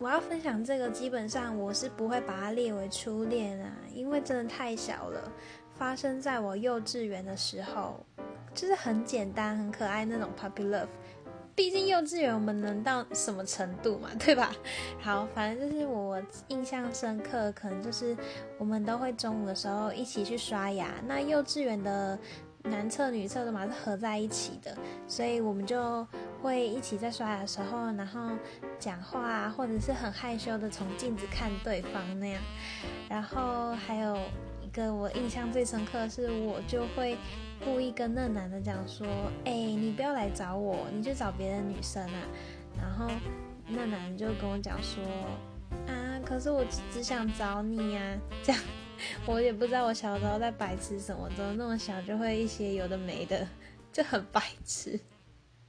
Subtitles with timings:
[0.00, 5.30] 我要分享这个，基本上我是不会把它列为初恋啊，因为真的太小了，
[5.74, 8.00] 发生在我幼稚园的时候，
[8.54, 10.88] 就是很简单、很可爱那种 puppy love。
[11.54, 14.50] 毕竟幼稚园我们能到什么程度嘛， 对吧？
[15.02, 18.16] 好，反正就是我印象深刻，可能就是
[18.56, 20.94] 我们都会中午的时候一起去刷牙。
[21.06, 22.18] 那幼稚园的
[22.62, 24.74] 男厕女厕都嘛是合在一起的，
[25.06, 26.06] 所以我们就
[26.42, 28.20] 会一起在刷牙的时候，然后
[28.78, 32.42] 讲话啊，或者是很害羞的从镜子看对方那样。
[33.08, 34.16] 然后还有
[34.62, 37.16] 一个我印象最深刻的是，我就会。
[37.62, 39.06] 故意跟那男的讲说
[39.44, 42.22] ：“哎、你不要来找我，你去找别的女生啊。”
[42.80, 43.06] 然后
[43.68, 45.04] 那男的就跟我讲说
[45.86, 48.62] ：“啊，可是我只，只想找你呀。”这样
[49.26, 53.46] 我也不知道我小时候在白痴什么，怎么那么小就会一些有的没的，
[53.92, 54.98] 就很白痴。